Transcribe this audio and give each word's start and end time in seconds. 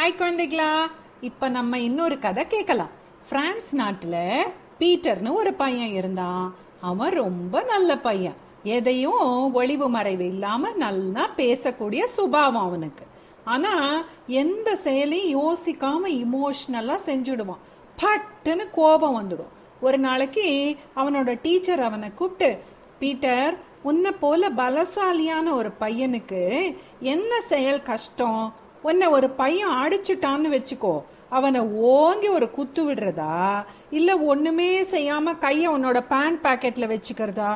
Hi 0.00 0.20
குழந்தைகளா. 0.20 0.90
இப்ப 1.20 1.48
நம்ம 1.48 1.78
இன்னொரு 1.78 2.18
கதை 2.18 2.46
கேட்கலாம். 2.46 2.88
பிரான்ஸ் 3.28 3.76
நாட்டுல 3.76 4.42
பீட்டர்னு 4.78 5.32
ஒரு 5.32 5.54
பையன் 5.54 5.94
இருந்தான். 5.94 6.54
அவன் 6.80 7.12
ரொம்ப 7.12 7.62
நல்ல 7.62 7.98
பையன். 7.98 8.34
எதையும் 8.62 9.54
ஒளிவு 9.54 9.88
மறைவு 9.88 10.26
இல்லாம 10.26 10.72
நல்லா 10.72 11.30
பேசக்கூடிய 11.36 12.04
சுபாவம் 12.04 12.62
அவனுக்கு. 12.62 13.04
ஆனா 13.44 14.02
எந்த 14.26 14.76
செயலையும் 14.76 15.42
யோசிக்காம 15.42 16.06
இமோஷனலா 16.06 16.98
செஞ்சுடுவான். 17.04 17.58
பட்டுன்னு 17.96 18.70
கோபம் 18.70 19.20
வந்துடும். 19.20 19.48
ஒரு 19.80 19.98
நாளைக்கு 19.98 20.76
அவனோட 20.96 21.38
டீச்சர் 21.42 21.80
அவனை 21.80 22.14
கூப்பிட்டு 22.14 22.62
பீட்டர் 22.98 23.56
உன்னை 23.82 24.10
போல 24.10 24.50
பலசாலியான 24.50 25.50
ஒரு 25.50 25.72
பையனுக்கு 25.80 26.76
என்ன 27.00 27.40
செயல் 27.40 27.82
கஷ்டம்? 27.82 28.68
உன்னை 28.82 29.06
ஒரு 29.06 29.30
பையன் 29.30 29.76
அடிச்சுட்டான்னு 29.76 30.48
வச்சுக்கோ 30.56 30.94
அவனை 31.28 31.60
ஓங்கி 31.60 32.28
ஒரு 32.28 32.50
குத்து 32.50 32.80
விடுறதா? 32.90 33.64
இல்ல 33.90 34.18
ஒண்ணுமே 34.18 34.68
செய்யாம 34.82 35.34
கைய 35.44 35.64
உன்னோட 35.76 35.98
பேண்ட் 36.08 36.44
பாக்கெட்ல 36.46 36.86
வச்சுக்கிறதா? 36.94 37.50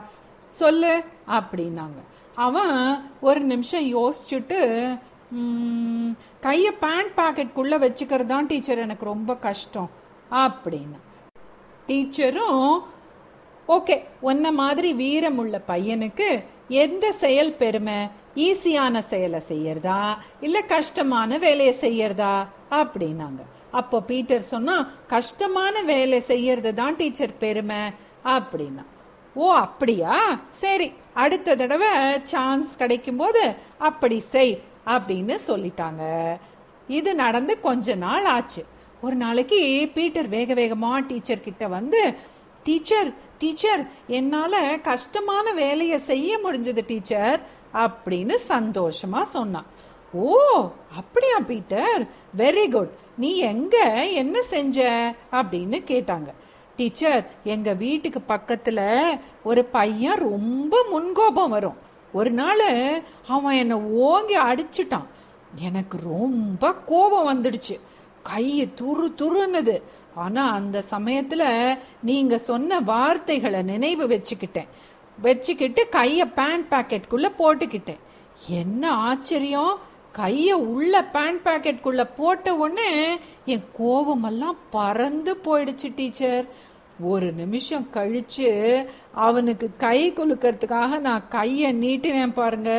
சொல்லு 0.48 1.02
அப்படின்னாங்க. 1.28 2.00
அவன் 2.34 2.76
ஒரு 3.20 3.40
நிமிஷம் 3.40 3.86
யோசிச்சுட்டு 3.96 4.60
கையை 6.40 6.70
கைய 6.70 6.72
பேண்ட் 6.84 7.12
பாக்கெட்குள்ள 7.16 7.74
வச்சுக்கிறதான் 7.84 8.46
டீச்சர் 8.46 8.78
எனக்கு 8.78 9.04
ரொம்ப 9.04 9.36
கஷ்டம் 9.36 9.90
அப்படின்னா. 10.30 11.00
டீச்சரும் 11.88 12.78
ஓகே 13.68 14.04
உன்ன 14.20 14.52
மாதிரி 14.52 14.94
வீரம் 14.94 15.38
உள்ள 15.38 15.62
பையனுக்கு 15.68 16.44
எந்த 16.68 17.12
செயல் 17.12 17.52
பெருமை? 17.52 18.08
ஈஸியான 18.34 18.98
செயலை 18.98 19.40
செய்யறதா? 19.48 20.16
இல்ல 20.40 20.62
கஷ்டமான 20.62 21.38
வேலையை 21.38 21.74
செய்யறதா? 21.80 22.46
அப்படின்னாங்க. 22.70 23.42
அப்போ 23.70 24.02
பீட்டர் 24.02 24.40
சொன்னா 24.40 24.90
கஷ்டமான 25.06 25.82
வேலை 25.82 26.20
செய்யறது 26.20 26.74
தான் 26.74 26.96
டீச்சர் 26.96 27.38
பெருமை 27.38 27.82
அப்படின்னா. 28.24 28.84
ஓ 29.34 29.52
அப்படியா? 29.52 30.38
சரி 30.48 30.92
அடுத்த 31.14 31.56
தடவை 31.56 31.88
சான்ஸ் 32.22 32.76
கிடைக்கும் 32.76 33.16
போது 33.16 33.54
அப்படி 33.78 34.20
செய் 34.20 34.62
அப்படின்னு 34.86 35.38
சொல்லிட்டாங்க. 35.46 36.02
இது 36.88 37.14
நடந்து 37.14 37.60
கொஞ்ச 37.60 37.94
நாள் 37.94 38.24
ஆச்சு. 38.24 38.64
ஒரு 39.00 39.16
நாளைக்கு 39.16 39.90
பீட்டர் 39.94 40.28
வேக 40.28 40.54
வேகமா 40.54 41.06
டீச்சர் 41.06 41.40
கிட்ட 41.40 41.68
வந்து 41.68 42.14
டீச்சர் 42.62 43.14
டீச்சர் 43.38 43.88
என்னால 44.06 44.78
கஷ்டமான 44.78 45.52
வேலையை 45.52 45.98
செய்ய 45.98 46.38
முடிஞ்சது 46.44 46.84
டீச்சர் 46.86 47.46
அப்படின்னு 47.74 48.38
சந்தோஷமா 48.48 49.22
சொன்னான். 49.22 49.66
ஓ 50.12 50.36
அப்படியா 50.96 51.38
பீட்டர்? 51.38 52.08
Very 52.36 52.70
good. 52.70 52.90
நீ 53.16 53.36
எங்க 53.36 54.04
என்ன 54.06 54.42
செஞ்ச? 54.42 55.14
அப்படின்னு 55.32 55.82
கேட்டாங்க. 55.86 56.26
டீச்சர் 56.76 57.30
எங்க 57.44 57.72
வீட்டுக்கு 57.72 58.20
பக்கத்துல 58.28 59.08
ஒரு 59.44 59.64
பையன் 59.64 60.18
ரொம்ப 60.18 60.84
முன்கோபம் 60.92 61.48
வரும். 61.48 61.76
ஒரு 62.12 62.30
நாள் 62.30 63.02
அவன் 63.28 63.56
என்னை 63.56 63.76
ஓங்கி 63.76 64.38
அடிச்சிட்டான். 64.38 65.04
எனக்கு 65.58 65.98
ரொம்ப 66.04 66.74
கோபம் 66.74 67.42
வந்துடுச்சு. 67.42 67.80
கையை 68.22 68.68
துரு 68.80 69.12
துருன்னுது. 69.16 69.82
ஆனா 70.14 70.52
அந்த 70.52 70.82
சமயத்துல 70.90 71.44
நீங்க 72.02 72.38
சொன்ன 72.38 72.80
வார்த்தைகளை 72.80 73.62
நினைவு 73.62 74.08
வச்சுக்கிட்டேன். 74.08 74.68
வச்சுக்கிட்டு 75.22 75.88
கைய 75.92 76.32
பேண்ட் 76.34 76.72
பாக்கெட்குள்ள 76.72 77.32
போட்டுக்கிட்டேன். 77.38 77.98
என்ன 78.48 78.90
ஆச்சரியம்? 78.90 79.78
கைய 80.16 80.52
உள்ள 80.52 81.04
பேண்ட் 81.04 81.46
பாக்கெட்குள்ள 81.46 82.10
போட்ட 82.16 82.54
உடனே 82.54 83.18
என் 83.44 83.64
கோபமெல்லாம் 83.72 84.56
பறந்து 84.70 85.34
போயிடுச்சு 85.44 85.92
டீச்சர் 85.96 86.44
ஒரு 87.00 87.32
நிமிஷம் 87.32 87.88
கழிச்சு 87.94 88.84
அவனுக்கு 89.12 89.70
கை 89.78 90.12
குலுக்கிறதுக்காக 90.12 90.98
நான் 90.98 91.24
கைய 91.30 91.72
நீட்டினேன் 91.74 92.32
பாருங்க. 92.32 92.72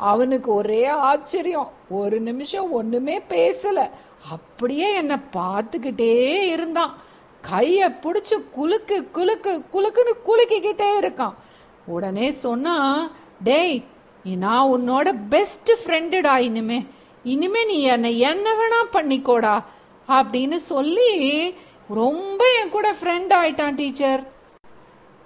அவனுக்கு 0.00 0.54
ஒரே 0.54 0.86
ஆச்சரியம். 0.86 1.72
ஒரு 1.90 2.20
நிமிஷம் 2.20 2.72
ஒண்ணுமே 2.72 3.18
பேசல. 3.18 3.90
அப்படியே 4.30 4.94
என்னை 4.94 5.16
பார்த்துக்கிட்டே 5.32 6.40
இருந்தான். 6.40 6.96
கையை 7.40 7.88
பிடிச்சி 7.88 8.36
குலுக்கு 8.56 9.08
குலுக்கு 9.14 9.64
குலுக்குன்னு 9.72 10.14
குலுக்கிக்கிட்டே 10.24 10.90
இருக்கான். 11.00 11.34
உடனே 11.86 12.30
சொன்னா 12.30 12.76
டேய் 13.44 13.84
நான் 14.24 14.68
உன்னோட 14.68 15.14
பெஸ்ட் 15.28 15.70
ஃப்ரெண்டுடா 15.84 16.36
இனிமே. 16.36 16.86
இனிமே 17.24 17.64
நீ 17.64 17.82
என்னை 17.82 18.18
என்ன 18.18 18.50
வேணா 18.52 18.94
பண்ணிக்கோடா. 18.94 19.64
அப்படின்னு 20.08 20.56
சொல்லி 20.56 21.54
ரொம்ப 21.88 22.44
என் 22.62 22.70
கூட 22.70 22.92
ஃப்ரெண்ட் 22.92 23.32
ஆயிட்டான் 23.42 23.74
டீச்சர். 23.74 24.32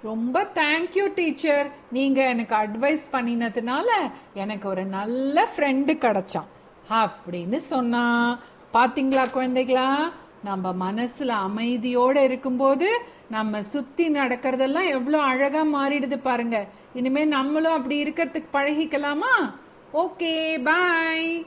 ரொம்ப 0.05 0.41
தேங்க்யூ 0.53 1.05
டீச்சர் 1.15 1.67
நீங்கள் 1.91 2.25
எனக்கு 2.25 2.55
அட்வைஸ் 2.55 3.05
பண்ணினதுனால 3.11 3.89
எனக்கு 4.33 4.69
ஒரு 4.69 4.83
நல்ல 4.85 5.47
ஃப்ரெண்டு 5.55 5.93
கிடைச்சான். 6.03 6.49
அப்படின்னு 6.89 7.55
சொன்னா. 7.55 8.03
பார்த்தீங்களா 8.73 9.23
குழந்தைகளா? 9.35 9.89
நம்ம 10.43 10.91
மனசுல 10.91 11.31
அமைதியோட 11.47 12.17
இருக்கும்போது 12.23 12.89
நம்ம 13.29 13.63
சுத்தி 13.63 14.05
நடக்கிறதெல்லாம் 14.09 14.89
எவ்வளோ 14.89 15.19
அழகா 15.21 15.61
மாறிடுது 15.75 16.17
பாருங்க. 16.21 16.57
இனிமே 16.93 17.25
நம்மளும் 17.25 17.77
அப்படி 17.77 18.03
இருக்கிறதுக்கு 18.03 18.49
பழகிக்கலாமா? 18.53 19.35
Okay 19.93 20.63
bye 20.63 21.45